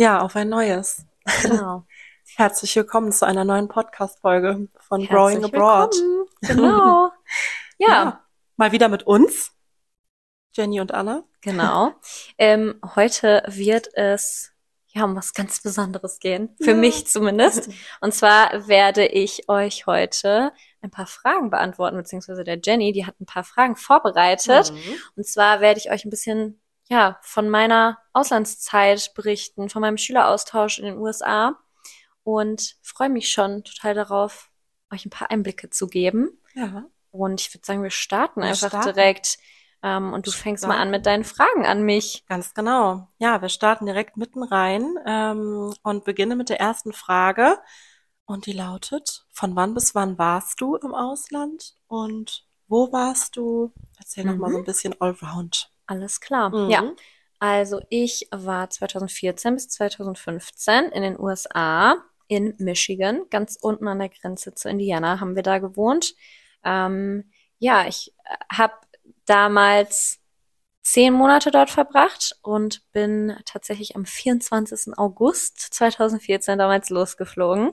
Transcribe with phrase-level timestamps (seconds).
[0.00, 1.04] Ja, auf ein neues.
[1.42, 1.84] Genau.
[2.36, 5.92] Herzlich willkommen zu einer neuen Podcast-Folge von Herzlich Growing Abroad.
[5.92, 6.26] willkommen.
[6.40, 7.12] Genau.
[7.76, 8.24] Ja,
[8.56, 9.52] Mal wieder mit uns,
[10.54, 11.24] Jenny und Anna.
[11.42, 11.92] genau.
[12.38, 14.52] Ähm, heute wird es
[14.88, 16.56] ja um was ganz Besonderes gehen.
[16.62, 16.76] Für Ja.
[16.78, 17.68] mich zumindest.
[18.00, 23.20] Und zwar werde ich euch heute ein paar Fragen beantworten, beziehungsweise der Jenny, die hat
[23.20, 24.72] ein paar Fragen vorbereitet.
[24.72, 24.94] Mhm.
[25.16, 26.58] Und zwar werde ich euch ein bisschen,
[26.90, 31.56] ja, von meiner Auslandszeit berichten, von meinem Schüleraustausch in den USA
[32.24, 34.50] und freue mich schon total darauf,
[34.92, 36.38] euch ein paar Einblicke zu geben.
[36.54, 36.84] Ja.
[37.12, 38.88] Und ich würde sagen, wir starten Wir einfach starten.
[38.94, 39.38] direkt.
[39.82, 42.24] Ähm, und du fängst mal an mit deinen Fragen an mich.
[42.26, 43.08] Ganz genau.
[43.18, 47.58] Ja, wir starten direkt mitten rein ähm, und beginnen mit der ersten Frage.
[48.26, 53.72] Und die lautet, von wann bis wann warst du im Ausland und wo warst du?
[53.98, 54.52] Erzähl noch mal Mhm.
[54.52, 55.72] so ein bisschen allround.
[55.90, 56.50] Alles klar.
[56.50, 56.70] Mhm.
[56.70, 56.92] Ja.
[57.40, 61.96] Also ich war 2014 bis 2015 in den USA,
[62.28, 66.14] in Michigan, ganz unten an der Grenze zu Indiana haben wir da gewohnt.
[66.64, 68.14] Ähm, ja, ich
[68.52, 68.74] habe
[69.24, 70.20] damals
[70.82, 74.96] zehn Monate dort verbracht und bin tatsächlich am 24.
[74.96, 77.72] August 2014 damals losgeflogen.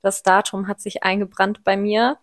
[0.00, 2.18] Das Datum hat sich eingebrannt bei mir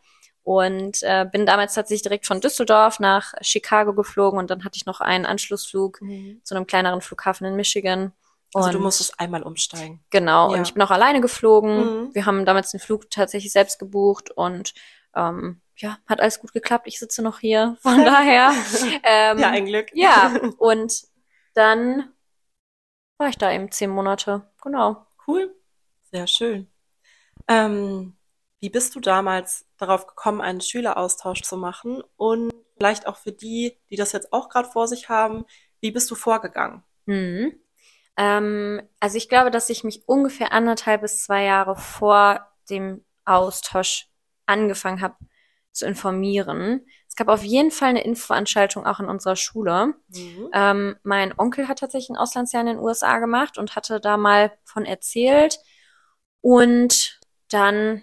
[0.46, 4.86] und äh, bin damals tatsächlich direkt von Düsseldorf nach Chicago geflogen und dann hatte ich
[4.86, 6.00] noch einen Anschlussflug
[6.44, 8.14] zu einem kleineren Flughafen in Michigan.
[8.54, 10.02] Also du Und- musstest einmal umsteigen.
[10.12, 10.58] Genau, Ja.
[10.58, 11.78] und ich bin auch alleine geflogen.
[12.06, 12.16] Mhm.
[12.16, 14.74] Wir haben damals den Flug tatsächlich selbst gebucht und
[15.16, 16.88] ähm, ja, hat alles gut geklappt.
[16.88, 18.54] Ich sitze noch hier, von daher.
[19.04, 19.88] Ähm, Ja, ein Glück.
[19.94, 20.94] ja, und
[21.56, 22.14] dann
[23.18, 24.48] war ich da eben zehn Monate.
[24.62, 25.06] Genau.
[25.28, 25.54] Cool.
[26.12, 26.68] Sehr schön.
[27.48, 28.15] Ähm,
[28.66, 32.02] wie bist du damals darauf gekommen, einen Schüleraustausch zu machen?
[32.18, 35.46] Und vielleicht auch für die, die das jetzt auch gerade vor sich haben,
[35.82, 36.84] wie bist du vorgegangen?
[37.06, 37.60] Mhm.
[38.18, 44.08] Ähm, also ich glaube, dass ich mich ungefähr anderthalb bis zwei Jahre vor dem Austausch
[44.48, 45.16] angefangen habe
[45.72, 46.88] zu informieren.
[47.08, 49.94] Es gab auf jeden Fall eine Infoveranstaltung auch in unserer Schule.
[50.54, 54.58] Ähm, mein Onkel hat tatsächlich ein Auslandsjahr in den USA gemacht und hatte da mal
[54.64, 55.60] von erzählt.
[56.42, 57.20] Und
[57.50, 58.02] dann,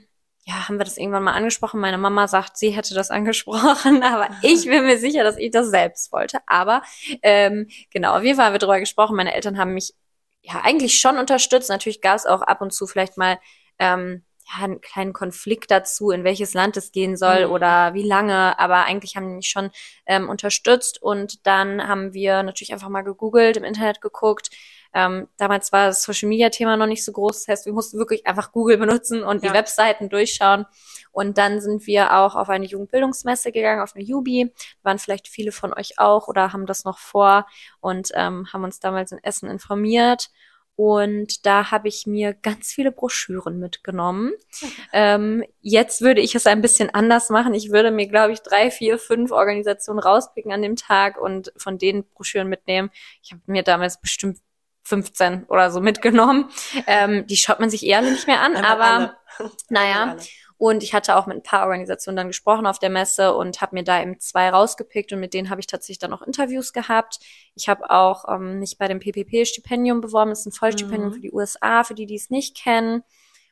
[0.53, 1.81] ja, haben wir das irgendwann mal angesprochen.
[1.81, 5.71] Meine Mama sagt, sie hätte das angesprochen, aber ich bin mir sicher, dass ich das
[5.71, 6.39] selbst wollte.
[6.47, 6.83] Aber
[7.23, 9.17] ähm, genau, auf jeden Fall haben wir darüber gesprochen.
[9.17, 9.95] Meine Eltern haben mich
[10.43, 11.71] ja eigentlich schon unterstützt.
[11.71, 13.39] Natürlich gab es auch ab und zu vielleicht mal
[13.79, 17.53] ähm, ja, einen kleinen Konflikt dazu, in welches Land es gehen soll Mhm.
[17.53, 18.59] oder wie lange.
[18.59, 19.71] Aber eigentlich haben die mich schon
[20.07, 21.01] ähm, unterstützt.
[21.01, 24.51] Und dann haben wir natürlich einfach mal gegoogelt, im Internet geguckt.
[24.95, 27.45] Ähm, damals war das Social Media Thema noch nicht so groß.
[27.45, 29.51] Das heißt, wir mussten wirklich einfach Google benutzen und Ja.
[29.51, 30.67] die Webseiten durchschauen.
[31.13, 34.53] Und dann sind wir auch auf eine Jugendbildungsmesse gegangen, auf eine Jubi.
[34.83, 37.47] Waren vielleicht viele von euch auch oder haben das noch vor
[37.81, 40.31] und ähm, haben uns damals in Essen informiert.
[40.75, 44.33] Und da habe ich mir ganz viele Broschüren mitgenommen.
[44.95, 47.55] Ähm, jetzt würde ich es ein bisschen anders machen.
[47.55, 51.79] Ich würde mir, glaube ich, drei, vier, fünf Organisationen rauspicken an dem Tag und von
[51.79, 52.91] denen Broschüren mitnehmen.
[53.23, 54.39] Ich habe mir damals bestimmt
[54.85, 56.51] 15 oder so mitgenommen.
[56.87, 59.51] Ähm, die schaut man sich eher nicht mehr an, Einmal aber alle.
[59.69, 60.17] naja.
[60.59, 63.75] Und ich hatte auch mit ein paar Organisationen dann gesprochen auf der Messe und habe
[63.75, 67.19] mir da eben zwei rausgepickt und mit denen habe ich tatsächlich dann auch Interviews gehabt.
[67.57, 70.31] Ich habe auch ähm, mich bei dem PPP-Stipendium beworben.
[70.31, 71.15] Das ist ein Vollstipendium Mhm.
[71.15, 73.03] für die USA, für die, die es nicht kennen.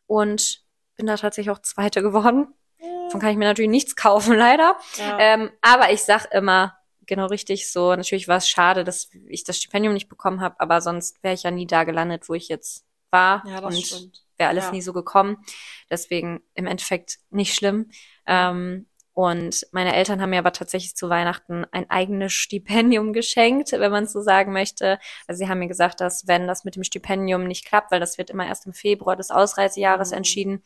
[0.07, 0.63] Und
[0.97, 2.55] bin da tatsächlich auch Zweite geworden.
[3.07, 4.77] Davon kann ich mir natürlich nichts kaufen, leider.
[4.97, 5.19] Ja.
[5.19, 9.59] Ähm, aber ich sag immer, genau richtig so, natürlich war es schade, dass ich das
[9.59, 12.85] Stipendium nicht bekommen habe, aber sonst wäre ich ja nie da gelandet, wo ich jetzt
[13.11, 13.45] war.
[13.47, 14.25] ja, das und stimmt.
[14.37, 14.71] wäre alles Ja.
[14.73, 15.39] nie so gekommen.
[15.91, 17.91] Deswegen im Endeffekt nicht schlimm.
[18.27, 23.91] Ähm, und meine Eltern haben mir aber tatsächlich zu Weihnachten ein eigenes Stipendium geschenkt, wenn
[23.93, 24.99] man es so sagen möchte.
[25.27, 28.19] Also sie haben mir gesagt, dass wenn das mit dem Stipendium nicht klappt, weil das
[28.19, 30.17] wird immer erst im Februar des Ausreisejahres Mhm.
[30.19, 30.63] entschieden,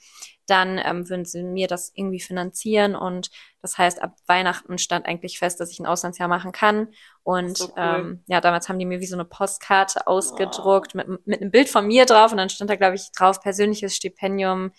[0.46, 2.94] dann ähm, würden sie mir das irgendwie finanzieren.
[2.94, 3.30] Und
[3.62, 6.88] das heißt, ab Weihnachten stand eigentlich fest, dass ich ein Auslandsjahr machen kann.
[7.22, 7.72] Und So cool.
[7.78, 11.68] ähm, ja, damals haben die mir wie so eine Postkarte ausgedruckt mit, mit einem Bild
[11.70, 12.30] von mir drauf.
[12.32, 14.72] Und dann stand da, glaube ich, drauf, persönliches Stipendium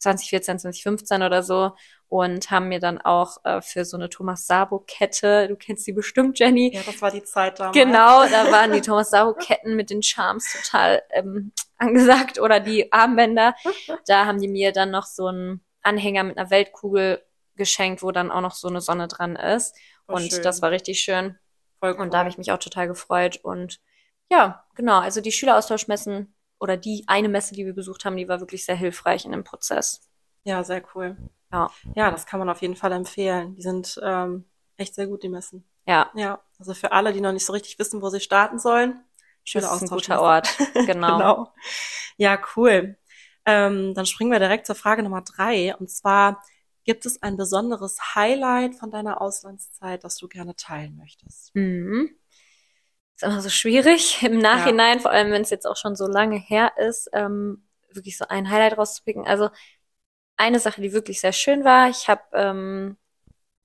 [0.00, 1.72] 2014, 2015 oder so.
[2.08, 6.40] Und haben mir dann auch äh, für so eine Thomas Sabo-Kette, du kennst die bestimmt,
[6.40, 7.76] Jenny, Ja, das war die Zeit damals.
[7.76, 12.92] Genau, da waren die Thomas Sabo Ketten mit den Charms total ähm, angesagt oder die
[12.92, 13.54] Armbänder.
[14.06, 17.22] Da haben die mir dann noch so einen Anhänger mit einer Weltkugel
[17.54, 19.76] geschenkt, wo dann auch noch so eine Sonne dran ist.
[20.06, 20.42] Voll und schön.
[20.42, 21.38] das war richtig schön.
[21.78, 22.00] Voll cool.
[22.00, 23.38] Und da habe ich mich auch total gefreut.
[23.42, 23.80] Und
[24.30, 28.40] ja, genau, also die Schüleraustauschmessen oder die eine Messe, die wir besucht haben, die war
[28.40, 30.02] wirklich sehr hilfreich in dem Prozess.
[30.44, 31.16] Ja, sehr cool.
[31.52, 31.70] Ja.
[31.96, 33.56] Ja, das kann man auf jeden Fall empfehlen.
[33.56, 34.44] Die sind ähm,
[34.76, 35.64] echt sehr gut, die Messen.
[35.86, 39.02] Ja, Ja, also für alle, die noch nicht so richtig wissen, wo sie starten sollen,
[39.44, 39.80] Schüleraustausch.
[39.80, 41.18] Das ist ein guter Ort, genau.
[41.18, 41.54] genau.
[42.16, 42.96] Ja, cool.
[43.46, 45.74] Ähm, dann springen wir direkt zur Frage Nummer drei.
[45.76, 46.42] Und zwar,
[46.84, 51.54] gibt es ein besonderes Highlight von deiner Auslandszeit, das du gerne teilen möchtest?
[51.54, 52.10] Mhm.
[53.20, 55.02] Ist immer so schwierig im Nachhinein, ja.
[55.02, 57.62] vor allem wenn es jetzt auch schon so lange her ist, ähm,
[57.92, 59.26] wirklich so ein Highlight rauszupicken.
[59.26, 59.50] Also
[60.38, 62.96] eine Sache, die wirklich sehr schön war, ich habe ähm,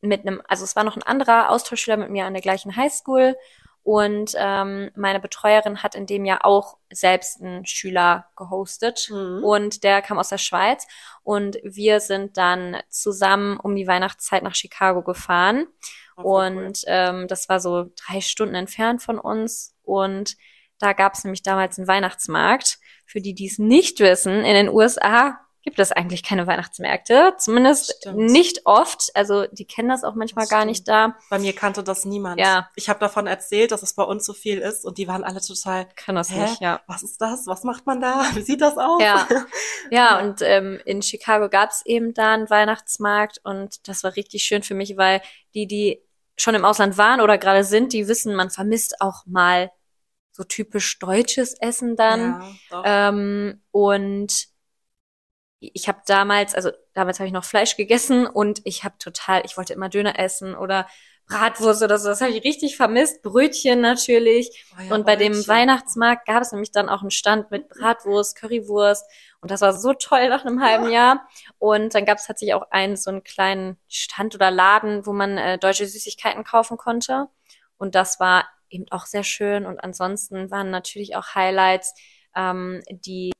[0.01, 3.37] mit einem, also es war noch ein anderer Austauschschüler mit mir an der gleichen Highschool
[3.81, 9.41] und ähm, meine Betreuerin hat in dem Jahr auch selbst einen Schüler gehostet mhm.
[9.41, 10.85] und der kam aus der Schweiz
[11.23, 15.67] und wir sind dann zusammen um die Weihnachtszeit nach Chicago gefahren
[16.15, 20.35] und ähm, das war so drei Stunden entfernt von uns und
[20.79, 22.79] da gab es nämlich damals einen Weihnachtsmarkt.
[23.05, 27.33] Für die, die es nicht wissen, in den USA gibt es eigentlich keine Weihnachtsmärkte.
[27.39, 28.17] Zumindest Stimmt.
[28.17, 29.09] nicht oft.
[29.15, 31.17] Also die kennen das auch manchmal gar nicht da.
[31.31, 32.39] Bei mir kannte das niemand.
[32.39, 32.69] Ja.
[32.75, 35.41] Ich habe davon erzählt, dass es bei uns so viel ist und die waren alle
[35.41, 35.87] total.
[35.95, 36.41] Kann das Hä?
[36.41, 36.81] nicht, ja.
[36.85, 37.47] Was ist das?
[37.47, 38.25] Was macht man da?
[38.35, 39.01] Wie sieht das aus?
[39.05, 39.27] Ja,
[39.91, 44.43] ja und ähm, in Chicago gab es eben da einen Weihnachtsmarkt und das war richtig
[44.43, 45.21] schön für mich, weil
[45.53, 46.04] die, die
[46.37, 49.71] schon im Ausland waren oder gerade sind, die wissen, man vermisst auch mal
[50.31, 52.41] so typisch deutsches Essen dann.
[52.71, 54.47] Ja, ähm, und
[55.59, 59.57] ich habe damals, also damals habe ich noch Fleisch gegessen und ich habe total, ich
[59.57, 60.87] wollte immer Döner essen oder
[61.27, 63.23] Bratwurst oder so, das habe ich richtig vermisst.
[63.23, 64.65] Brötchen natürlich.
[64.77, 65.33] Oh ja, und bei Brötchen.
[65.33, 69.05] dem Weihnachtsmarkt gab es nämlich dann auch einen Stand mit Bratwurst, Currywurst.
[69.41, 71.27] Und das war so toll nach einem halben Jahr.
[71.57, 75.37] Und dann gab es tatsächlich auch einen so einen kleinen Stand oder Laden, wo man
[75.37, 77.27] äh, deutsche Süßigkeiten kaufen konnte.
[77.77, 79.65] Und das war eben auch sehr schön.
[79.65, 81.93] Und ansonsten waren natürlich auch Highlights,
[82.35, 83.31] ähm, die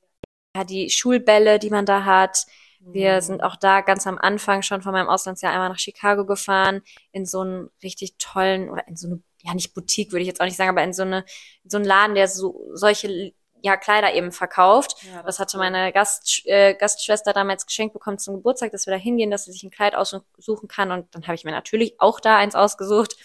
[0.56, 2.46] ja, die Schulbälle, die man da hat.
[2.92, 6.82] Wir sind auch da ganz am Anfang schon von meinem Auslandsjahr einmal nach Chicago gefahren,
[7.12, 10.40] in so einen richtig tollen, oder in so eine, ja nicht Boutique würde ich jetzt
[10.40, 11.24] auch nicht sagen, aber in so eine,
[11.64, 15.02] in so einen Laden, der so solche ja, Kleider eben verkauft.
[15.02, 18.94] Ja, das, das hatte meine Gast, äh, Gastschwester damals geschenkt bekommen zum Geburtstag, dass wir
[18.94, 20.92] da hingehen, dass sie sich ein Kleid aussuchen kann.
[20.92, 23.16] Und dann habe ich mir natürlich auch da eins ausgesucht.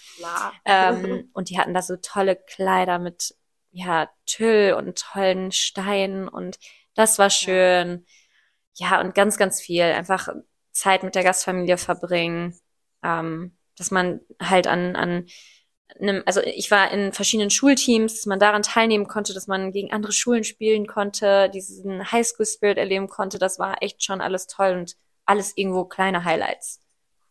[0.64, 3.36] Ähm, und die hatten da so tolle Kleider mit
[3.70, 6.58] ja, Tüll und tollen Steinen und
[6.94, 7.90] das war schön.
[7.90, 8.21] Ja,
[9.00, 9.82] und ganz, ganz viel.
[9.82, 10.28] Einfach
[10.72, 12.58] Zeit mit der Gastfamilie verbringen.
[13.02, 15.26] Ähm, dass man halt an, an
[16.00, 19.92] einem, also ich war in verschiedenen Schulteams, dass man daran teilnehmen konnte, dass man gegen
[19.92, 23.38] andere Schulen spielen konnte, diesen Highschool-Spirit erleben konnte.
[23.38, 26.80] Das war echt schon alles toll und alles irgendwo kleine Highlights.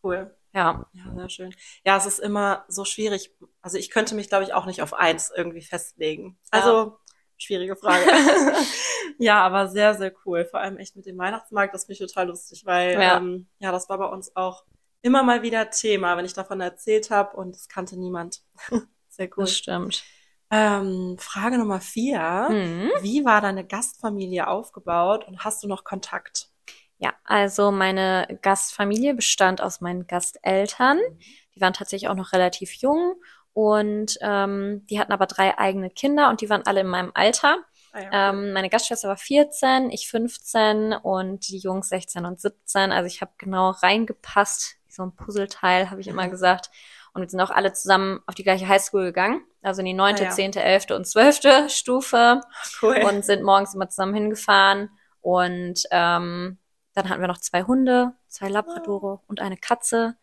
[0.02, 0.34] Cool.
[0.54, 0.86] Ja.
[0.92, 1.54] Ja, sehr schön.
[1.84, 3.32] Ja, es ist immer so schwierig.
[3.62, 6.38] Also ich könnte mich, glaube ich, auch nicht auf eins irgendwie festlegen.
[6.50, 6.98] Also
[7.42, 8.04] Schwierige Frage.
[9.18, 10.44] ja, aber sehr, sehr cool.
[10.44, 13.16] Vor allem echt mit dem Weihnachtsmarkt, das finde ich total lustig, weil ja.
[13.16, 14.64] Ähm, ja, das war bei uns auch
[15.02, 18.42] immer mal wieder Thema, wenn ich davon erzählt habe und es kannte niemand.
[19.08, 19.44] sehr cool.
[19.44, 20.04] Das stimmt.
[20.50, 22.48] Ähm, Frage Nummer vier.
[22.50, 22.90] Mhm.
[23.00, 26.48] Wie war deine Gastfamilie aufgebaut und hast du noch Kontakt?
[26.98, 31.00] Ja, also meine Gastfamilie bestand aus meinen Gasteltern.
[31.56, 33.16] Die waren tatsächlich auch noch relativ jung
[33.54, 37.58] und ähm, die hatten aber drei eigene Kinder und die waren alle in meinem Alter.
[37.92, 38.30] Ah, ja.
[38.30, 42.92] ähm, meine Gastschwester war 14, ich 15 und die Jungs 16 und 17.
[42.92, 46.70] Also ich habe genau reingepasst, wie so ein Puzzleteil, habe ich immer gesagt.
[47.12, 50.26] Und wir sind auch alle zusammen auf die gleiche Highschool gegangen, also in die neunte,
[50.26, 52.40] ah, zehnte, elfte und zwölfte Stufe.
[52.80, 53.02] Cool.
[53.04, 54.88] Und sind morgens immer zusammen hingefahren.
[55.20, 56.58] Und ähm,
[56.94, 59.24] dann hatten wir noch zwei Hunde, zwei Labradore oh.
[59.26, 60.16] und eine Katze.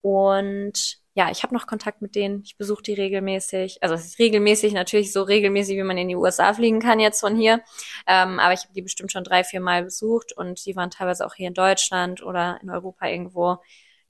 [0.00, 2.42] Und ja, ich habe noch Kontakt mit denen.
[2.44, 3.82] Ich besuche die regelmäßig.
[3.82, 7.20] Also es ist regelmäßig, natürlich so regelmäßig, wie man in die USA fliegen kann jetzt
[7.20, 7.60] von hier.
[8.06, 11.26] Ähm, aber ich habe die bestimmt schon drei, vier Mal besucht und die waren teilweise
[11.26, 13.58] auch hier in Deutschland oder in Europa irgendwo.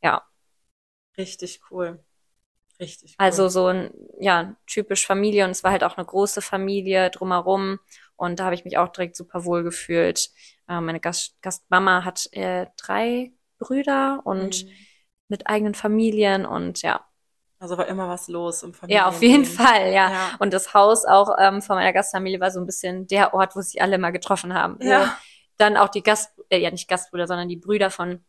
[0.02, 0.23] Ja.
[1.17, 2.05] Richtig cool.
[2.78, 3.17] Richtig cool.
[3.19, 3.90] Also so ein,
[4.21, 7.78] ja, typisch Familie und es war halt auch eine große Familie drumherum
[8.17, 10.31] und da habe ich mich auch direkt super wohl gefühlt.
[10.69, 14.71] Äh, meine Gast Gastmama hat äh, drei Brüder und mhm
[15.28, 17.04] mit eigenen Familien und ja.
[17.61, 18.99] Also war immer was los im Familien.
[18.99, 20.11] Ja, auf jeden Fall, ja.
[20.11, 20.30] ja.
[20.38, 23.61] Und das Haus auch ähm, von meiner Gastfamilie war so ein bisschen der Ort, wo
[23.61, 24.78] sich alle mal getroffen haben.
[24.80, 25.18] Ja.
[25.56, 28.25] Dann auch die Gast, äh, ja nicht Gastbrüder, sondern die Brüder von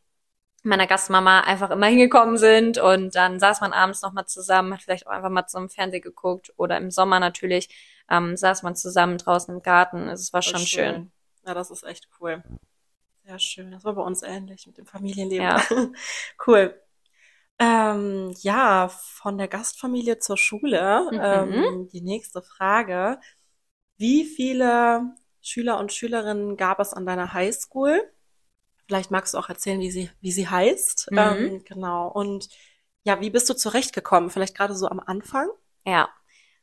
[0.63, 5.07] meiner Gastmama einfach immer hingekommen sind und dann saß man abends nochmal zusammen, hat vielleicht
[5.07, 7.69] auch einfach mal zum Fernsehen geguckt oder im Sommer natürlich
[8.09, 10.07] ähm, saß man zusammen draußen im Garten.
[10.09, 10.93] Es war schon schön.
[10.93, 11.11] schön.
[11.45, 12.43] Ja, das ist echt cool.
[13.23, 13.71] Sehr schön.
[13.71, 15.45] Das war bei uns ähnlich mit dem Familienleben.
[15.45, 15.61] Ja.
[16.47, 16.79] cool.
[17.59, 21.09] Ähm, ja, von der Gastfamilie zur Schule.
[21.11, 21.21] Mhm.
[21.21, 23.19] Ähm, die nächste Frage.
[23.97, 28.01] Wie viele Schüler und Schülerinnen gab es an deiner Highschool?
[28.87, 31.11] Vielleicht magst du auch erzählen, wie sie, wie sie heißt.
[31.11, 31.17] Mhm.
[31.17, 32.07] Ähm, genau.
[32.09, 32.49] Und
[33.03, 34.29] ja, wie bist du zurechtgekommen?
[34.29, 35.49] Vielleicht gerade so am Anfang?
[35.85, 36.09] Ja.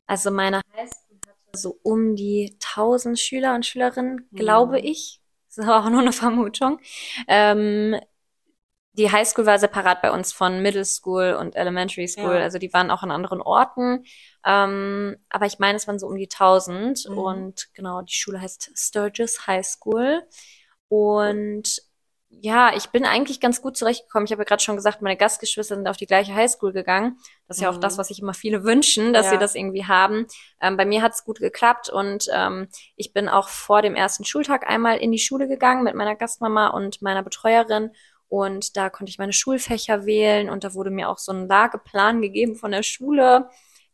[0.07, 4.85] Also meine Highschool hatte so um die 1000 Schüler und Schülerinnen, glaube Mhm.
[4.85, 5.21] ich.
[5.49, 6.81] Das ist aber auch nur eine Vermutung.
[7.29, 7.97] Ähm,
[8.97, 12.35] die Highschool war separat bei uns von Middle School und Elementary School.
[12.37, 12.43] Ja.
[12.43, 14.05] Also die waren auch an anderen Orten.
[14.45, 17.09] Ähm, aber ich meine, es waren so um die 1000.
[17.09, 17.19] Mhm.
[17.19, 20.23] Und genau, die Schule heißt Sturgis High School.
[20.89, 21.83] Und
[22.29, 24.27] ja, ich bin eigentlich ganz gut zurechtgekommen.
[24.27, 27.19] Ich habe ja gerade schon gesagt, meine Gastgeschwister sind auf die gleiche Highschool gegangen.
[27.49, 27.81] Das ist ja auch Mhm.
[27.81, 29.33] das, was sich immer viele wünschen, dass Ja.
[29.33, 30.27] sie das irgendwie haben.
[30.61, 34.25] Ähm, bei mir hat es gut geklappt und ähm, ich bin auch vor dem ersten
[34.25, 37.91] Schultag einmal in die Schule gegangen mit meiner Gastmama und meiner Betreuerin.
[38.29, 42.21] Und da konnte ich meine Schulfächer wählen und da wurde mir auch so ein Lageplan
[42.23, 43.49] gegeben von der Schule.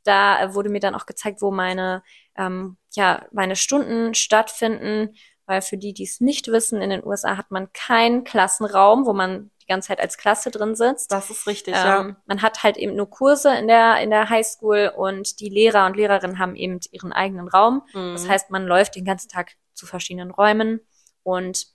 [0.05, 2.03] Da äh, wurde mir dann auch gezeigt, wo meine,
[2.37, 5.15] ähm, ja, meine Stunden stattfinden.
[5.45, 9.13] Weil für die, die es nicht wissen, in den USA hat man keinen Klassenraum, wo
[9.13, 11.11] man die ganze Zeit als Klasse drin sitzt.
[11.11, 12.01] Das ist richtig, ja.
[12.01, 15.87] Ähm, man hat halt eben nur Kurse in der, in der Highschool und die Lehrer
[15.87, 17.83] und Lehrerinnen haben eben ihren eigenen Raum.
[17.93, 18.29] Das Mhm.
[18.29, 20.81] heißt, man läuft den ganzen Tag zu verschiedenen Räumen
[21.25, 21.67] und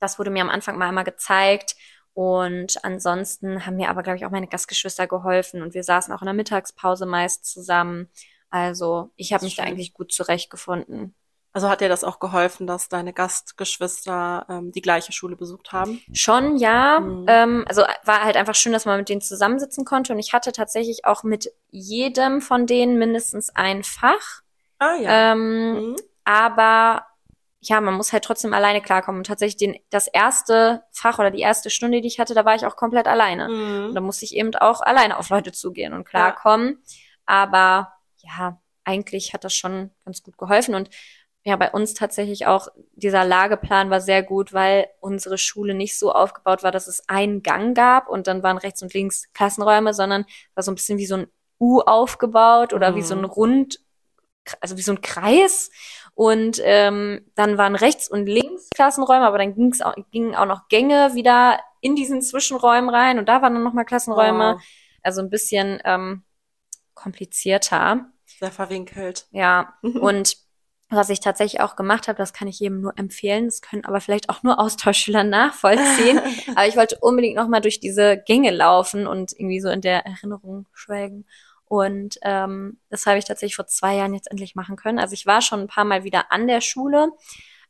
[0.00, 1.76] das wurde mir am Anfang mal einmal gezeigt.
[2.14, 6.22] Und ansonsten haben mir aber, glaube ich, auch meine Gastgeschwister geholfen und wir saßen auch
[6.22, 8.08] in der Mittagspause meist zusammen.
[8.48, 9.72] Also ich habe mich da schön.
[9.72, 11.14] eigentlich gut zurechtgefunden.
[11.52, 16.00] Also hat dir das auch geholfen, dass deine Gastgeschwister ähm, die gleiche Schule besucht haben?
[16.12, 17.00] Schon, ja.
[17.00, 17.24] Mhm.
[17.28, 20.12] Ähm, also war halt einfach schön, dass man mit denen zusammensitzen konnte.
[20.12, 24.42] Und ich hatte tatsächlich auch mit jedem von denen mindestens ein Fach.
[24.78, 25.32] Ah ja.
[25.32, 25.96] Ähm, Mhm.
[26.24, 27.06] aber
[27.68, 29.20] ja, man muss halt trotzdem alleine klarkommen.
[29.20, 32.54] Und tatsächlich den, das erste Fach oder die erste Stunde, die ich hatte, da war
[32.54, 33.46] ich auch komplett alleine.
[33.46, 33.94] Und Mhm.
[33.94, 36.82] da musste ich eben auch alleine auf Leute zugehen und klarkommen.
[37.26, 40.74] Aber ja, eigentlich hat das schon ganz gut geholfen.
[40.74, 40.90] Und
[41.44, 46.12] ja, bei uns tatsächlich auch dieser Lageplan war sehr gut, weil unsere Schule nicht so
[46.12, 50.24] aufgebaut war, dass es einen Gang gab und dann waren rechts und links Klassenräume, sondern
[50.54, 51.26] war so ein bisschen wie so ein
[51.60, 53.26] U aufgebaut oder wie so ein Mhm.
[53.26, 53.80] Rund,
[54.60, 55.70] also wie so ein Kreis.
[56.16, 60.66] Und ähm, dann waren rechts und links Klassenräume, aber dann ging's auch, gingen auch noch
[60.68, 64.54] Gänge wieder in diesen Zwischenräumen rein und da waren dann nochmal Klassenräume.
[64.54, 64.62] Wow.
[65.02, 66.24] Also ein bisschen ähm,
[66.94, 68.06] komplizierter.
[68.24, 69.26] Sehr verwinkelt.
[69.30, 70.38] Ja, und
[70.88, 73.44] was ich tatsächlich auch gemacht habe, das kann ich jedem nur empfehlen.
[73.44, 76.18] Das können aber vielleicht auch nur Austauschschüler nachvollziehen.
[76.56, 80.06] aber ich wollte unbedingt noch mal durch diese Gänge laufen und irgendwie so in der
[80.06, 81.26] Erinnerung schwelgen.
[81.66, 84.98] Und ähm, das habe ich tatsächlich vor zwei Jahren jetzt endlich machen können.
[84.98, 87.10] Also ich war schon ein paar Mal wieder an der Schule,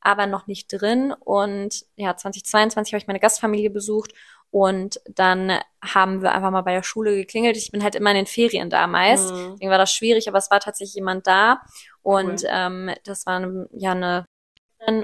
[0.00, 1.12] aber noch nicht drin.
[1.12, 4.12] Und ja, 2022 habe ich meine Gastfamilie besucht
[4.50, 7.56] und dann haben wir einfach mal bei der Schule geklingelt.
[7.56, 9.32] Ich bin halt immer in den Ferien da meist.
[9.32, 9.52] Mhm.
[9.52, 11.62] Deswegen war das schwierig, aber es war tatsächlich jemand da.
[12.02, 12.48] Und Cool.
[12.50, 13.40] ähm, das war
[13.72, 14.26] ja eine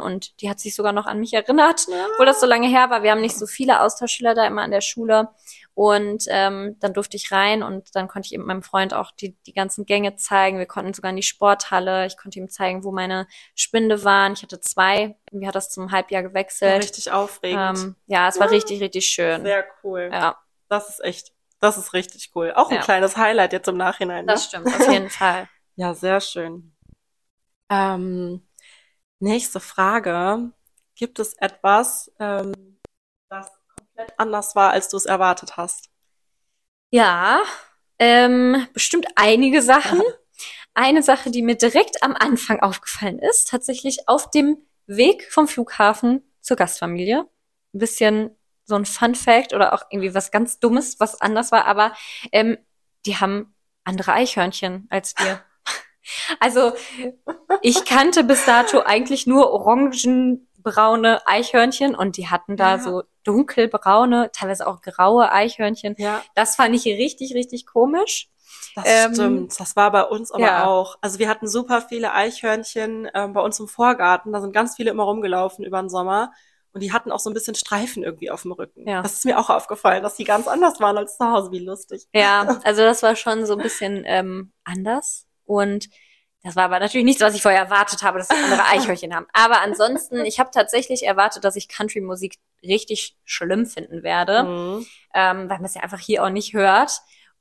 [0.01, 2.07] und die hat sich sogar noch an mich erinnert, Ja.
[2.13, 3.03] obwohl das so lange her war.
[3.03, 5.29] Wir haben nicht so viele Austauschschüler da immer an der Schule.
[5.75, 9.35] Und ähm, dann durfte ich rein und dann konnte ich eben meinem Freund auch die,
[9.47, 10.59] die ganzen Gänge zeigen.
[10.59, 12.05] Wir konnten sogar in die Sporthalle.
[12.07, 14.35] Ich konnte ihm zeigen, wo meine Spinde waren.
[14.35, 15.17] Ich hatte zwei.
[15.31, 16.83] Irgendwie hat das zum Halbjahr Ja, gewechselt.
[16.83, 17.79] richtig aufregend.
[17.79, 19.43] ähm, ja, es war richtig, richtig schön.
[19.45, 20.11] Sehr cool.
[20.13, 20.37] Ja,
[20.69, 22.53] Das ist echt, das ist richtig cool.
[22.55, 22.83] Auch ein Ja.
[22.83, 24.27] kleines Highlight jetzt im Nachhinein.
[24.27, 24.33] Ne?
[24.33, 25.49] das stimmt, auf jeden Fall.
[25.77, 26.75] Ja, sehr schön.
[27.71, 28.47] Ähm,
[29.23, 30.51] nächste Frage.
[30.95, 32.53] Gibt es etwas, ähm,
[33.29, 35.89] das komplett anders war, als du es erwartet hast?
[36.91, 37.43] Ja,
[37.99, 40.03] ähm, bestimmt einige Sachen.
[40.75, 46.23] Eine Sache, die mir direkt am Anfang aufgefallen ist, tatsächlich auf dem Weg vom Flughafen
[46.41, 47.27] zur Gastfamilie.
[47.73, 51.67] Ein bisschen so ein Fun Fact oder auch irgendwie was ganz Dummes, was anders war,
[51.67, 51.95] aber
[52.33, 52.59] ähm,
[53.07, 55.43] die haben andere Eichhörnchen als wir.
[56.41, 56.73] Also
[57.63, 62.79] ich kannte bis dato eigentlich nur orangenbraune Eichhörnchen und die hatten da Ja.
[62.83, 65.95] so dunkelbraune, teilweise auch graue Eichhörnchen.
[65.99, 68.29] Ja, Das fand ich richtig, richtig komisch.
[68.75, 69.61] das Ähm, stimmt.
[69.61, 70.67] Das war bei uns aber ja.
[70.67, 70.97] auch.
[71.01, 74.33] Also wir hatten super viele Eichhörnchen ähm, bei uns im Vorgarten.
[74.33, 76.33] Da sind ganz viele immer rumgelaufen über den Sommer.
[76.75, 78.89] Und die hatten auch so ein bisschen Streifen irgendwie auf dem Rücken.
[78.89, 79.03] Ja.
[79.03, 81.51] Das ist mir auch aufgefallen, dass die ganz anders waren als zu Hause.
[81.53, 82.07] Wie lustig.
[82.15, 85.27] Ja, also das war schon so ein bisschen ähm, anders.
[85.55, 85.89] Und
[86.45, 89.27] das war aber natürlich nichts, was ich vorher erwartet habe, dass andere Eichhörnchen haben.
[89.33, 94.87] Aber ansonsten, ich habe tatsächlich erwartet, dass ich Country-Musik richtig schlimm finden werde, Mhm.
[95.15, 96.93] ähm, weil man es ja einfach hier auch nicht hört.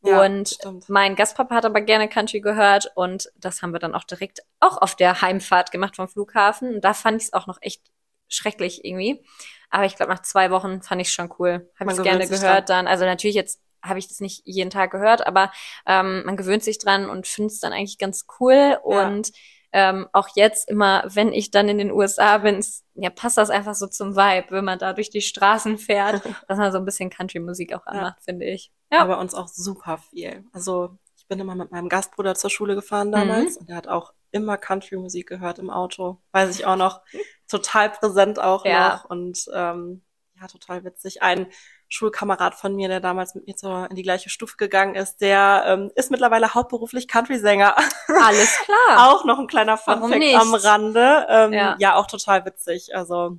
[0.03, 0.89] Ja, und stimmt.
[0.89, 4.77] mein Gastpapa hat aber gerne Country gehört und das haben wir dann auch direkt auch
[4.81, 6.73] auf der Heimfahrt gemacht vom Flughafen.
[6.75, 7.83] Und da fand ich es auch noch echt
[8.27, 9.23] schrecklich irgendwie.
[9.69, 11.69] Aber ich glaube, nach zwei Wochen fand ich es schon cool.
[11.79, 12.87] Habe ich gerne gehört dann.
[12.87, 15.51] Also natürlich jetzt habe ich das nicht jeden Tag gehört, aber
[15.85, 18.77] ähm, man gewöhnt sich dran und findet es dann eigentlich ganz cool.
[18.83, 19.31] Und
[19.73, 22.63] ähm, auch jetzt immer, wenn ich dann in den USA bin,
[22.95, 26.57] ja, passt das einfach so zum Vibe, wenn man da durch die Straßen fährt, dass
[26.57, 28.71] man so ein bisschen Country-Musik auch anmacht, finde ich.
[28.91, 29.01] Ja.
[29.01, 30.43] Aber uns auch super viel.
[30.51, 34.13] Also ich bin immer mit meinem Gastbruder zur Schule gefahren damals und der hat auch
[34.31, 36.21] immer Country-Musik gehört im Auto.
[36.33, 37.01] Weiß ich auch noch.
[37.47, 38.89] total präsent auch Ja.
[38.95, 40.03] noch und ähm,
[40.39, 41.21] ja, total witzig.
[41.21, 41.47] Ein
[41.93, 45.63] Schulkamerad von mir, der damals mit mir zur, in die gleiche Stufe gegangen ist, der
[45.67, 47.75] ähm, ist mittlerweile hauptberuflich Country-Sänger.
[48.07, 49.09] Alles klar.
[49.13, 51.27] auch noch ein kleiner Funfact am Rande.
[51.29, 51.75] Ähm, Ja.
[51.79, 51.95] ja.
[51.95, 52.95] auch total witzig.
[52.95, 53.37] Also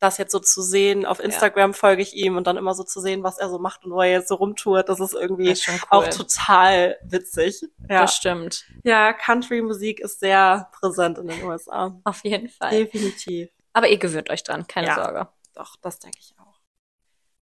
[0.00, 3.00] das jetzt so zu sehen, auf Instagram folge ich ihm und dann immer so zu
[3.00, 5.62] sehen, was er so macht und wo er jetzt so rumtourt, das ist irgendwie ist
[5.64, 5.80] schon cool.
[5.90, 7.62] auch total witzig.
[7.88, 8.66] Ja, Das stimmt.
[8.84, 11.98] ja Country-Musik ist sehr präsent in den USA.
[12.04, 12.70] Auf jeden Fall.
[12.72, 13.48] Definitiv.
[13.72, 14.94] Aber ihr gewöhnt euch dran, keine Ja.
[14.96, 15.28] Sorge.
[15.54, 16.55] Doch, das denke ich auch.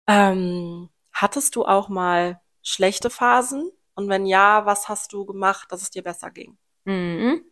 [0.08, 3.72] Ähm, hattest du auch mal schlechte Phasen?
[3.96, 6.58] Und wenn ja, was hast du gemacht, dass es dir besser ging?
[6.86, 7.44] Mhm.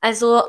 [0.00, 0.42] Also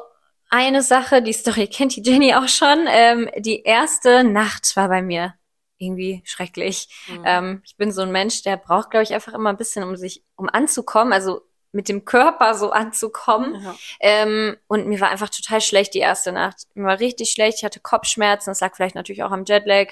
[0.50, 2.86] eine Sache, die Story kennt die Jenny auch schon.
[2.88, 5.36] Ähm, die erste Nacht war bei mir
[5.78, 6.90] irgendwie schrecklich.
[7.08, 7.24] Mhm.
[7.26, 9.96] Ähm, ich bin so ein Mensch, der braucht, glaube ich, einfach immer ein bisschen, um
[9.96, 13.62] sich, um anzukommen, also mit dem Körper so anzukommen.
[13.62, 13.76] ja.
[14.00, 16.68] Ähm, und mir war einfach total schlecht die erste Nacht.
[16.74, 17.60] Mir war richtig schlecht.
[17.60, 18.50] Ich hatte Kopfschmerzen.
[18.50, 19.90] Das lag vielleicht natürlich auch am Jetlag.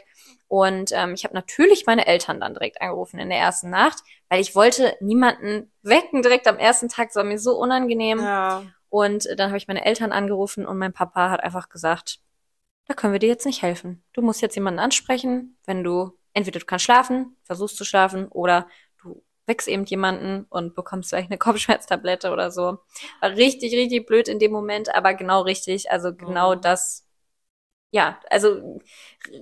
[0.47, 4.39] Und ähm, ich habe natürlich meine Eltern dann direkt angerufen in der ersten Nacht, weil
[4.41, 7.09] ich wollte niemanden wecken direkt am ersten Tag.
[7.09, 8.19] Das war mir so unangenehm.
[8.19, 8.63] ja.
[8.89, 12.19] Und dann habe ich meine Eltern angerufen und mein Papa hat einfach gesagt,
[12.87, 14.01] da können wir dir jetzt nicht helfen.
[14.13, 18.67] Du musst jetzt jemanden ansprechen, wenn du entweder du kannst schlafen, versuchst zu schlafen oder
[19.47, 22.79] wächst eben jemanden und bekommst vielleicht eine Kopfschmerztablette oder so.
[23.21, 25.91] War richtig, richtig blöd in dem Moment, aber genau richtig.
[25.91, 26.61] Also genau Mhm.
[26.61, 27.05] das.
[27.91, 28.79] Ja, also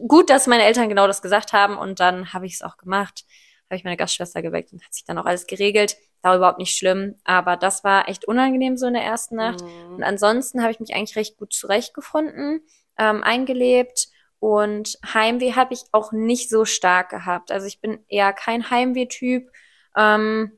[0.08, 3.26] gut, dass meine Eltern genau das gesagt haben und dann habe ich es auch gemacht.
[3.70, 5.98] Habe ich meine Gastschwester geweckt und hat sich dann auch alles geregelt.
[6.22, 9.62] War überhaupt nicht schlimm, aber das war echt unangenehm so in der ersten Nacht.
[9.96, 10.04] Und Mhm.
[10.04, 12.62] ansonsten habe ich mich eigentlich recht gut zurechtgefunden,
[12.98, 14.08] ähm, eingelebt
[14.40, 17.52] und Heimweh habe ich auch nicht so stark gehabt.
[17.52, 19.50] Also ich bin eher kein Heimweh-Typ.
[19.96, 20.52] Ähm,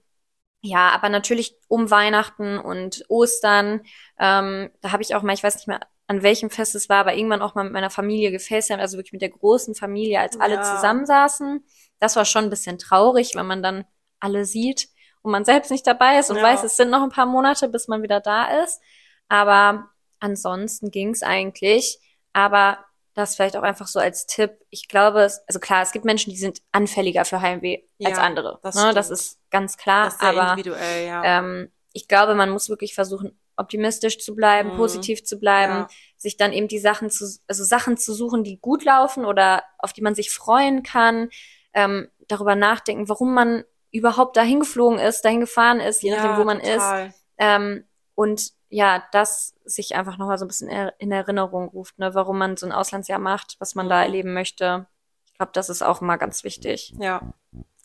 [0.61, 3.81] ja, aber natürlich um Weihnachten und Ostern,
[4.19, 6.99] ähm, da habe ich auch mal, ich weiß nicht mehr, an welchem Fest es war,
[6.99, 10.39] aber irgendwann auch mal mit meiner Familie gefacetimed, also wirklich mit der großen Familie, als
[10.39, 10.61] alle Ja.
[10.61, 11.63] zusammensaßen.
[11.99, 13.85] Das war schon ein bisschen traurig, wenn man dann
[14.19, 14.87] alle sieht
[15.21, 16.43] und man selbst nicht dabei ist und Ja.
[16.43, 18.81] weiß, es sind noch ein paar Monate, bis man wieder da ist.
[19.27, 21.99] Aber ansonsten ging's eigentlich.
[22.33, 22.79] Aber
[23.17, 24.51] das vielleicht auch einfach so als Tipp.
[24.69, 28.23] Ich glaube, es, also klar, es gibt Menschen, die sind anfälliger für Heimweh als Ja,
[28.23, 28.59] andere.
[28.63, 28.93] das ne?
[28.93, 30.05] das ist ganz klar.
[30.05, 31.23] Das ist aber individuell, ja.
[31.39, 34.77] ähm, ich glaube, man muss wirklich versuchen, optimistisch zu bleiben, Mhm.
[34.77, 35.87] positiv zu bleiben, Ja.
[36.15, 39.93] sich dann eben die Sachen zu, also Sachen zu suchen, die gut laufen oder auf
[39.93, 41.29] die man sich freuen kann,
[41.73, 46.43] ähm, darüber nachdenken, warum man überhaupt dahin geflogen ist, dahin gefahren ist, je nachdem, wo
[46.43, 46.73] man ist.
[46.75, 47.13] total.
[47.39, 52.37] Ähm, und ja, das sich einfach nochmal so ein bisschen in Erinnerung ruft, ne, warum
[52.37, 54.87] man so ein Auslandsjahr macht, was man da erleben möchte.
[55.25, 56.93] Ich glaube, das ist auch immer ganz wichtig.
[56.99, 57.33] Ja,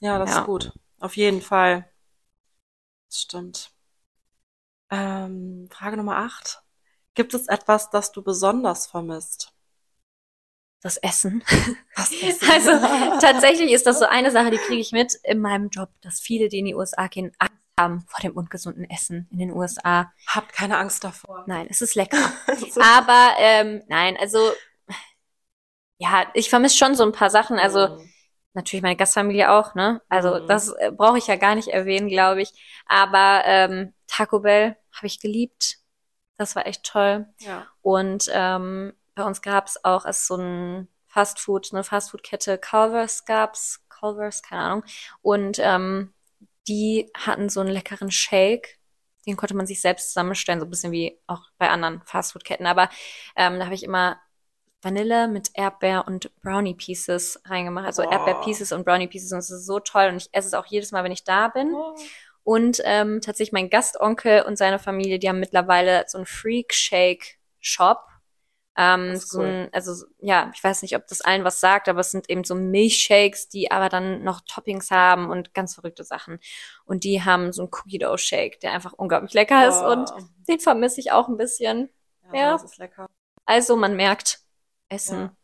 [0.01, 0.41] ja, das Ja.
[0.41, 0.73] ist gut.
[1.01, 1.89] Auf jeden Fall.
[3.09, 3.71] Das stimmt.
[4.91, 6.63] Ähm, Frage Nummer acht.
[7.15, 9.53] Gibt es etwas, das du besonders vermisst?
[10.81, 11.45] Das Essen.
[11.97, 12.13] Was
[12.51, 12.71] Also
[13.21, 16.49] tatsächlich ist das so eine Sache, die kriege ich mit in meinem Job, dass viele,
[16.49, 20.13] die in die USA gehen, Angst haben vor dem ungesunden Essen in den USA.
[20.27, 21.45] Habt keine Angst davor.
[21.47, 22.19] Nein, es ist lecker.
[22.99, 24.39] Aber ähm, nein, also
[25.99, 27.59] ja, ich vermisse schon so ein paar Sachen.
[27.59, 28.13] Also Mhm.
[28.55, 30.03] natürlich meine Gastfamilie auch, ne?
[30.09, 30.47] Also Mhm.
[30.47, 32.53] das äh, brauche ich ja gar nicht erwähnen, glaube ich.
[32.87, 35.79] Aber ähm, Taco Bell habe ich geliebt.
[36.39, 37.27] Das war echt toll.
[37.39, 37.67] ja.
[37.83, 44.43] Und ähm, bei uns gab's auch als so ein Fastfood, eine Fastfood-Kette, Culver's gab's, Culver's,
[44.43, 44.85] keine Ahnung.
[45.21, 46.13] Und ähm,
[46.69, 48.79] die hatten so einen leckeren Shake.
[49.27, 52.67] Den konnte man sich selbst zusammenstellen, so ein bisschen wie auch bei anderen Fastfood-Ketten.
[52.67, 52.89] Aber
[53.37, 54.21] ähm, da habe ich immer
[54.83, 57.87] Vanille mit Erdbeer und Brownie Pieces reingemacht.
[57.87, 58.13] Also Boah.
[58.13, 59.33] Erdbeer Pieces und Brownie Pieces.
[59.33, 60.09] Und es ist so toll.
[60.09, 61.73] Und ich esse es auch jedes Mal, wenn ich da bin.
[61.75, 61.95] Oh.
[62.45, 67.39] Und ähm, tatsächlich mein Gastonkel und seine Familie, die haben mittlerweile so einen Freak Shake
[67.61, 68.01] Shop.
[68.77, 69.45] Ähm, so cool.
[69.47, 72.43] ein, also ja, ich weiß nicht, ob das allen was sagt, aber es sind eben
[72.43, 76.39] so Milchshakes, die aber dann noch Toppings haben und ganz verrückte Sachen.
[76.87, 80.21] Und die haben so einen Cookie Dough Shake, der einfach unglaublich lecker ist und Oh.
[80.49, 81.91] den vermisse ich auch ein bisschen.
[82.33, 82.53] ja, ja.
[82.53, 83.07] Das ist lecker.
[83.45, 84.41] Also man merkt,
[84.89, 85.37] Essen, Ja.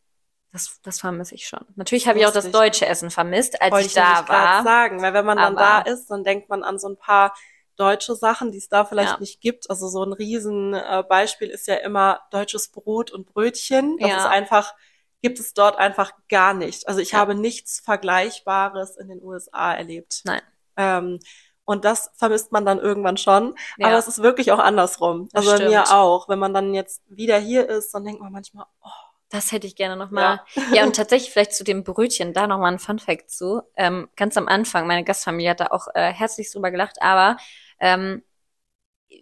[0.53, 1.67] das, das vermisse ich schon.
[1.77, 4.63] Natürlich habe ich auch das deutsche Essen vermisst, als Wollte ich da grad war.
[4.65, 7.35] sagen, weil wenn man dann da ist, dann denkt man an so ein paar
[7.79, 9.21] deutsche Sachen, die es da vielleicht Ja.
[9.21, 9.71] nicht gibt.
[9.71, 11.05] Also so ein riesen äh,
[11.41, 13.97] ist ja immer deutsches Brot und Brötchen.
[13.99, 14.17] Das Ja.
[14.19, 14.75] ist einfach,
[15.23, 16.89] gibt es dort einfach gar nicht.
[16.89, 17.19] Also ich Ja.
[17.19, 20.23] habe nichts Vergleichbares in den USA erlebt.
[20.25, 20.43] Nein.
[20.77, 21.19] Ähm,
[21.65, 23.55] und das vermisst man dann irgendwann schon.
[23.77, 23.89] Ja.
[23.89, 25.29] Aber es ist wirklich auch andersrum.
[25.33, 25.99] Das Also bei mir stimmt.
[25.99, 26.29] auch.
[26.29, 28.89] Wenn man dann jetzt wieder hier ist, dann denkt man manchmal, oh,
[29.31, 30.41] Das hätte ich gerne nochmal.
[30.55, 30.63] Ja.
[30.73, 33.61] ja, und tatsächlich vielleicht zu dem Brötchen, da nochmal ein Fun Fact zu.
[33.77, 37.37] Ähm, ganz am Anfang, meine Gastfamilie hat da auch äh, herzlich drüber gelacht, aber
[37.81, 38.23] ähm,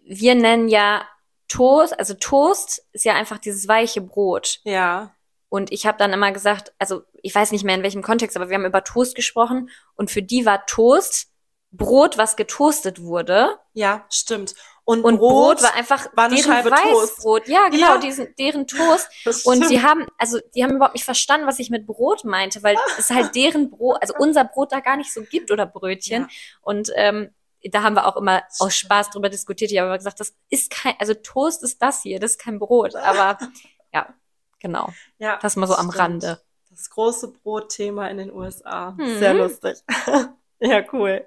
[0.05, 1.07] wir nennen ja
[1.47, 4.59] Toast, also Toast ist ja einfach dieses weiche Brot.
[4.63, 5.15] Ja.
[5.49, 8.49] Und ich habe dann immer gesagt, also ich weiß nicht mehr in welchem Kontext, aber
[8.49, 11.29] wir haben über Toast gesprochen und für die war Toast
[11.71, 13.57] Brot, was getoastet wurde.
[13.73, 14.55] Ja, stimmt.
[14.85, 17.17] Und, Und Brot, Brot, war einfach war deren Scheibe Toast.
[17.17, 17.47] Weißbrot.
[17.49, 17.97] Ja, genau, Ja.
[17.97, 19.09] Diesen, deren Toast.
[19.45, 22.77] Und die haben, also die haben überhaupt nicht verstanden, was ich mit Brot meinte, weil
[22.97, 26.23] es halt deren Brot, also unser Brot da gar nicht so gibt oder Brötchen.
[26.23, 26.27] Ja.
[26.61, 27.31] Und ähm,
[27.69, 29.71] da haben wir auch immer aus Spaß drüber diskutiert.
[29.71, 32.59] Ich habe aber gesagt, das ist kein, also Toast ist das hier, das ist kein
[32.59, 32.95] Brot.
[32.95, 33.37] Aber
[33.93, 34.13] ja,
[34.59, 34.93] genau.
[35.17, 35.99] ja, Das mal so am stimmt.
[35.99, 36.41] Rande.
[36.69, 38.91] Das große Brotthema in den USA.
[38.91, 39.19] Mhm.
[39.19, 39.77] Sehr lustig.
[40.59, 41.25] ja, cool.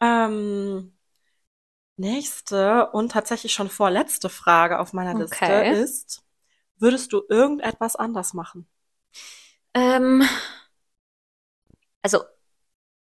[0.00, 0.96] Ähm,
[1.96, 5.80] nächste und tatsächlich schon vorletzte Frage auf meiner Liste Okay.
[5.82, 6.22] ist,
[6.76, 8.68] würdest du irgendetwas anders machen?
[9.74, 10.22] Ähm,
[12.02, 12.24] also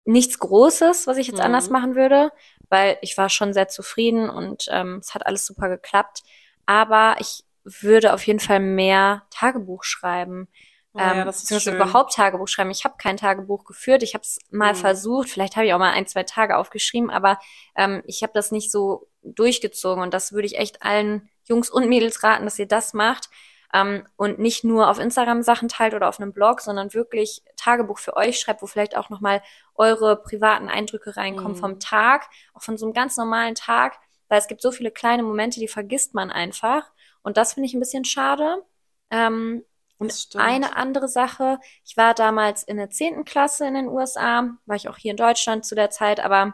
[0.07, 1.45] nichts Großes, was ich jetzt Mhm.
[1.45, 2.31] anders machen würde,
[2.69, 6.23] weil ich war schon sehr zufrieden und ähm, es hat alles super geklappt.
[6.65, 10.47] Aber ich würde auf jeden Fall mehr Tagebuch schreiben.
[10.93, 12.71] Oh ja, ähm, das ist beziehungsweise überhaupt Tagebuch schreiben.
[12.71, 14.01] Ich habe kein Tagebuch geführt.
[14.03, 14.77] Ich habe es mal Mhm.
[14.77, 15.29] versucht.
[15.29, 17.39] Vielleicht habe ich auch mal ein, zwei Tage aufgeschrieben, aber
[17.75, 20.01] ähm, ich habe das nicht so durchgezogen.
[20.01, 23.29] Und das würde ich echt allen Jungs und Mädels raten, dass ihr das macht.
[23.73, 27.99] Ähm, und nicht nur auf Instagram Sachen teilt oder auf einem Blog, sondern wirklich Tagebuch
[27.99, 29.41] für euch schreibt, wo vielleicht auch nochmal
[29.75, 31.61] eure privaten Eindrücke reinkommen Mhm.
[31.61, 33.99] vom Tag, auch von so einem ganz normalen Tag.
[34.29, 36.91] Weil es gibt so viele kleine Momente, die vergisst man einfach.
[37.23, 38.63] Und das finde ich ein bisschen schade.
[39.09, 39.63] Ähm,
[39.99, 44.75] und eine andere Sache, ich war damals in der zehnten Klasse in den USA, war
[44.75, 46.53] ich auch hier in Deutschland zu der Zeit, aber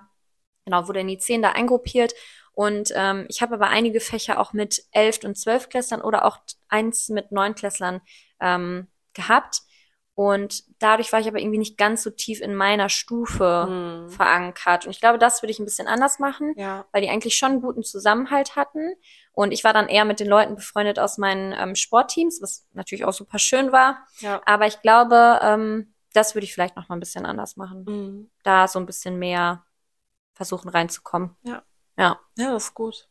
[0.66, 2.14] genau, wurde in die zehn da eingruppiert.
[2.54, 6.38] Und ähm, ich habe aber einige Fächer auch mit elf und zwölf Klässlern oder auch
[6.70, 8.02] eins mit neun Klässlern
[8.40, 9.62] ähm, gehabt.
[10.16, 14.10] Und dadurch war ich aber irgendwie nicht ganz so tief in meiner Stufe Mhm.
[14.10, 14.86] verankert.
[14.86, 17.54] Und ich glaube, das würde ich ein bisschen anders machen Ja, weil die eigentlich schon
[17.54, 18.94] einen guten Zusammenhalt hatten.
[19.32, 23.06] Und ich war dann eher mit den Leuten befreundet aus meinen ähm, Sportteams, was natürlich
[23.06, 24.06] auch super schön war.
[24.20, 24.40] ja.
[24.46, 27.84] Aber ich glaube, ähm, das würde ich vielleicht noch mal ein bisschen anders machen.
[27.88, 28.32] Mhm.
[28.44, 29.66] Da so ein bisschen mehr
[30.36, 31.36] versuchen reinzukommen.
[31.42, 31.64] Ja.
[31.98, 32.20] Ja.
[32.38, 33.08] Ja, das ist gut.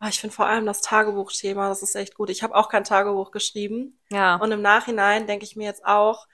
[0.00, 2.30] Ah, ich finde vor allem das Tagebuchthema, das ist echt gut.
[2.30, 3.98] Ich habe auch kein Tagebuch geschrieben.
[4.10, 4.36] Ja.
[4.36, 6.28] Und im Nachhinein denke ich mir jetzt auch,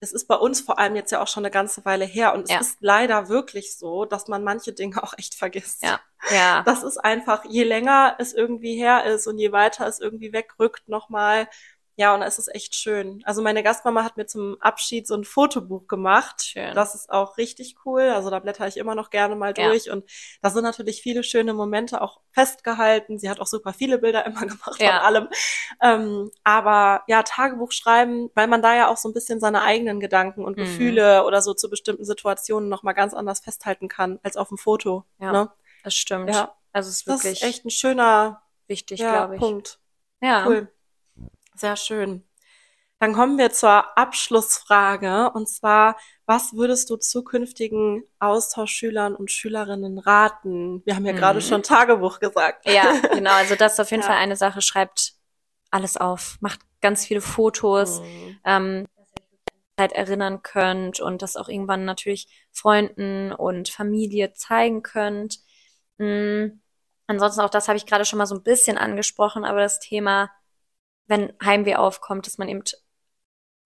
[0.00, 2.34] es ist bei uns vor allem jetzt ja auch schon eine ganze Weile her.
[2.34, 2.60] Und es Ja.
[2.60, 5.82] ist leider wirklich so, dass man manche Dinge auch echt vergisst.
[5.82, 6.00] Ja.
[6.30, 6.62] Ja.
[6.66, 10.88] Das ist einfach, je länger es irgendwie her ist und je weiter es irgendwie wegrückt
[10.88, 11.48] nochmal,
[12.00, 13.22] ja, und es ist echt schön.
[13.26, 16.42] Also meine Gastmama hat mir zum Abschied so ein Fotobuch gemacht.
[16.42, 16.74] Schön.
[16.74, 18.00] Das ist auch richtig cool.
[18.08, 19.68] Also da blätter ich immer noch gerne mal Ja.
[19.68, 19.90] durch.
[19.90, 20.08] Und
[20.40, 23.18] da sind natürlich viele schöne Momente auch festgehalten.
[23.18, 24.92] Sie hat auch super viele Bilder immer gemacht Ja.
[24.96, 25.28] von allem.
[25.82, 30.00] Ähm, aber ja, Tagebuch schreiben, weil man da ja auch so ein bisschen seine eigenen
[30.00, 30.62] Gedanken und Mhm.
[30.62, 35.04] Gefühle oder so zu bestimmten Situationen nochmal ganz anders festhalten kann als auf dem Foto.
[35.18, 35.32] Ja.
[35.32, 35.50] Ne?
[35.84, 36.30] Das stimmt.
[36.30, 36.54] Ja.
[36.72, 39.40] Also es ist Das wirklich ist echt ein schöner wichtig, ja, glaube ich.
[39.40, 39.78] Punkt.
[40.22, 40.46] Ja.
[40.46, 40.72] Cool.
[41.60, 42.24] Sehr schön.
[43.00, 45.30] Dann kommen wir zur Abschlussfrage.
[45.32, 45.96] Und zwar,
[46.26, 50.82] was würdest du zukünftigen Austauschschülern und Schülerinnen raten?
[50.84, 51.44] Wir haben ja gerade Mhm.
[51.44, 52.66] schon Tagebuch gesagt.
[52.68, 53.32] Ja, genau.
[53.32, 54.08] Also das ist auf jeden Ja.
[54.08, 54.60] Fall eine Sache.
[54.62, 55.14] Schreibt
[55.70, 56.36] alles auf.
[56.40, 58.00] Macht ganz viele Fotos.
[58.00, 58.38] Mhm.
[58.44, 63.32] ähm, dass ihr euch an die Zeit erinnern könnt und das auch irgendwann natürlich Freunden
[63.32, 65.38] und Familie zeigen könnt.
[65.98, 66.60] Mm,
[67.06, 70.30] ansonsten auch das habe ich gerade schon mal so ein bisschen angesprochen, aber das Thema,
[71.10, 72.62] wenn Heimweh aufkommt, dass man eben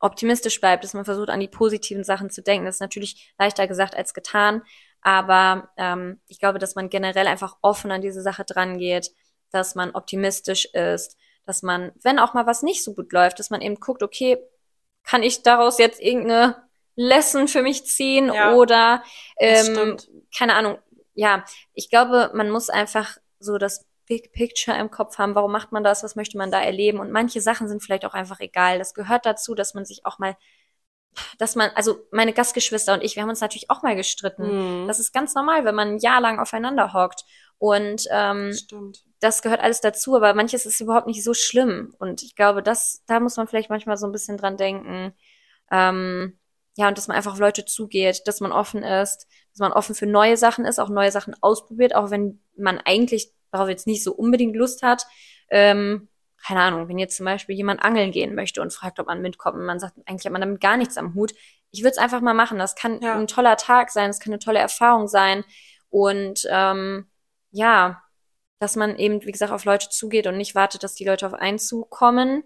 [0.01, 2.65] optimistisch bleibt, dass man versucht, an die positiven Sachen zu denken.
[2.65, 4.63] Das ist natürlich leichter gesagt als getan,
[5.03, 9.13] aber ähm, ich glaube, dass man generell einfach offen an diese Sache dran geht,
[9.51, 13.51] dass man optimistisch ist, dass man, wenn auch mal was nicht so gut läuft, dass
[13.51, 14.39] man eben guckt, okay,
[15.05, 16.57] kann ich daraus jetzt irgendeine
[16.97, 19.05] Lesson für mich ziehen Ja, oder
[19.39, 19.99] ähm,
[20.37, 20.79] keine Ahnung.
[21.15, 25.35] Ja, ich glaube, man muss einfach so das Big Picture im Kopf haben.
[25.35, 26.03] Warum macht man das?
[26.03, 27.01] Was möchte man da erleben?
[27.01, 28.79] Und manche Sachen sind vielleicht auch einfach egal.
[28.79, 30.37] Das gehört dazu, dass man sich auch mal,
[31.39, 34.83] dass man, also meine Gastgeschwister und ich, wir haben uns natürlich auch mal gestritten.
[34.83, 34.89] Mhm.
[34.89, 37.25] Das ist ganz normal, wenn man ein Jahr lang aufeinander hockt.
[37.59, 39.05] Und ähm, Stimmt.
[39.21, 41.95] das gehört alles dazu, aber manches ist überhaupt nicht so schlimm.
[41.99, 45.15] Und ich glaube, das, da muss man vielleicht manchmal so ein bisschen dran denken.
[45.71, 46.39] Ähm,
[46.77, 49.95] ja, und dass man einfach auf Leute zugeht, dass man offen ist, dass man offen
[49.95, 54.05] für neue Sachen ist, auch neue Sachen ausprobiert, auch wenn man eigentlich darauf jetzt nicht
[54.05, 55.07] so unbedingt Lust hat.
[55.51, 56.09] Ähm,
[56.47, 59.57] keine Ahnung, wenn jetzt zum Beispiel jemand angeln gehen möchte und fragt, ob man mitkommt
[59.57, 61.33] und man sagt, eigentlich hat man damit gar nichts am Hut.
[61.71, 62.59] Ich würde es einfach mal machen.
[62.59, 63.15] Das kann Ja.
[63.19, 65.45] ein toller Tag sein, das kann eine tolle Erfahrung sein.
[65.89, 67.07] Und ähm,
[67.51, 68.03] ja,
[68.59, 71.35] dass man eben, wie gesagt, auf Leute zugeht und nicht wartet, dass die Leute auf
[71.35, 72.43] einen zukommen.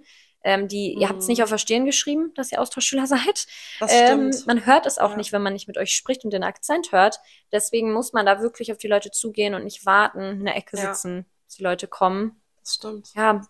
[0.49, 1.33] Ähm, die, ihr habt es Mhm.
[1.33, 3.47] nicht auf der Stirn geschrieben, dass ihr Austauschschüler seid.
[3.81, 4.47] Das Ähm, stimmt.
[4.47, 5.17] man hört es auch Ja.
[5.17, 7.21] nicht, wenn man nicht mit euch spricht und den Akzent hört.
[7.53, 10.79] Deswegen muss man da wirklich auf die Leute zugehen und nicht warten, in der Ecke
[10.79, 10.95] Ja.
[10.95, 12.41] sitzen, bis die Leute kommen.
[12.61, 13.11] Das stimmt.
[13.15, 13.43] ja,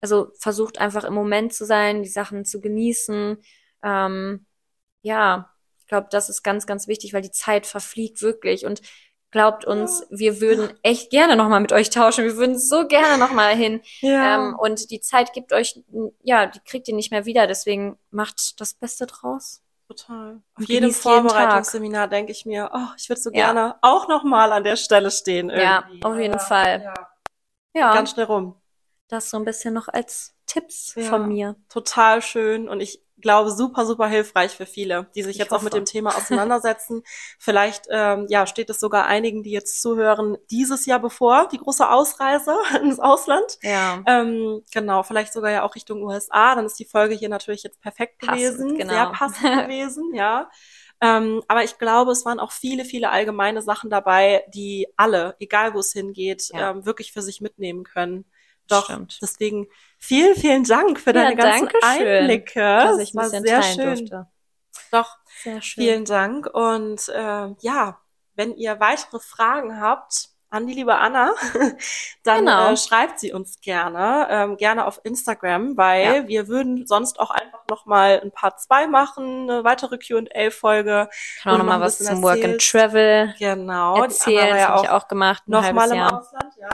[0.00, 3.42] also versucht einfach im Moment zu sein, die Sachen zu genießen.
[3.82, 4.46] Ähm,
[5.02, 8.66] ja, ich glaube, das ist ganz, ganz wichtig, weil die Zeit verfliegt wirklich.
[8.66, 8.82] Und
[9.30, 10.06] glaubt uns, Ja.
[10.18, 12.24] wir würden echt gerne nochmal mit euch tauschen.
[12.24, 13.82] Wir würden so gerne nochmal hin.
[14.00, 14.34] Ja.
[14.36, 15.80] Ähm, und die Zeit gibt euch,
[16.22, 17.46] ja, die kriegt ihr nicht mehr wieder.
[17.46, 19.62] Deswegen macht das Beste draus.
[19.88, 20.40] Total.
[20.56, 23.46] Auf jedem Vorbereitungsseminar denke ich mir, oh, ich würde so Ja.
[23.52, 26.04] gerne auch noch mal an der Stelle stehen Ja, irgendwie.
[26.04, 26.82] auf jeden Fall.
[26.82, 26.94] Ja,
[27.74, 28.60] Ja, ganz schnell rum.
[29.08, 31.02] das so ein bisschen noch als Tipps Ja.
[31.04, 31.54] von mir.
[31.68, 35.62] Total schön und ich glaube super, super hilfreich für viele, die sich Ich jetzt auch
[35.62, 35.80] mit hoffe.
[35.80, 37.02] dem Thema auseinandersetzen.
[37.38, 41.88] Vielleicht ähm, ja, steht es sogar einigen, die jetzt zuhören, dieses Jahr bevor, die große
[41.88, 43.58] Ausreise ins Ausland.
[43.62, 46.54] Ja, Ähm, genau, vielleicht sogar ja auch Richtung USA.
[46.54, 48.92] Dann ist die Folge hier natürlich jetzt perfekt Passend, gewesen, genau.
[48.92, 50.50] sehr passend gewesen, ja.
[51.00, 55.74] Ähm, aber ich glaube, es waren auch viele, viele allgemeine Sachen dabei, die alle, egal
[55.74, 56.70] wo es hingeht, Ja.
[56.70, 58.24] ähm, wirklich für sich mitnehmen können.
[58.68, 59.18] Doch, Stimmt.
[59.22, 59.66] deswegen
[59.98, 62.60] vielen, vielen Dank für deine Ja, ganzen danke schön, Einblicke.
[62.60, 63.84] dass ich war sehr schön.
[63.86, 64.26] durfte.
[64.90, 65.84] Doch, Sehr schön.
[65.84, 66.46] vielen Dank.
[66.52, 67.98] Und äh, ja,
[68.34, 71.32] wenn ihr weitere Fragen habt an die liebe Anna,
[72.22, 72.70] dann Genau.
[72.70, 76.28] äh, schreibt sie uns gerne, ähm, gerne auf Instagram, weil Ja.
[76.28, 81.08] wir würden sonst auch einfach noch mal ein Part 2 machen, eine weitere Q&A-Folge.
[81.42, 82.60] Kann auch nochmal was zum Work and.
[82.70, 84.36] Travel Genau, erzählen.
[84.36, 85.42] die Anna Das war ja habe ich auch auch gemacht.
[85.48, 86.18] ein noch mal halbes im Jahr.
[86.20, 86.54] Ausland.
[86.60, 86.68] Ja,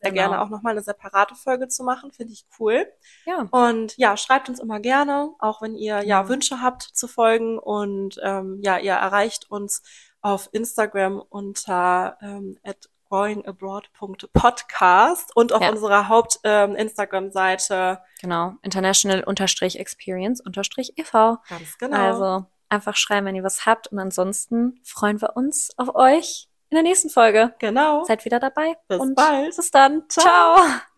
[0.00, 0.22] da Genau.
[0.22, 2.86] gerne auch noch mal eine separate Folge zu machen, finde ich cool.
[3.26, 6.28] Ja, Und ja, schreibt uns immer gerne, auch wenn ihr ja Genau.
[6.32, 7.58] Wünsche habt zu folgen.
[7.58, 9.82] Und ähm, ja, ihr erreicht uns
[10.20, 15.70] auf Instagram unter ähm, at growingabroad.podcast und auf Ja.
[15.70, 18.00] unserer Haupt-Instagram-Seite.
[18.20, 18.54] genau.
[18.62, 21.38] International-Experience-EV.
[21.48, 21.96] Ganz genau.
[21.96, 23.88] Also einfach schreiben, wenn ihr was habt.
[23.88, 27.54] Und ansonsten freuen wir uns auf euch in der nächsten Folge.
[27.58, 28.04] genau.
[28.04, 28.76] Seid wieder dabei.
[28.88, 29.56] Bis und bald.
[29.56, 30.04] Bis dann.
[30.08, 30.56] Ciao.
[30.56, 30.80] Ciao.